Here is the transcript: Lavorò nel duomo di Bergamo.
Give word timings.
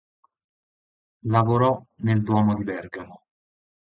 Lavorò 1.27 1.79
nel 1.97 2.23
duomo 2.23 2.55
di 2.55 2.63
Bergamo. 2.63 3.25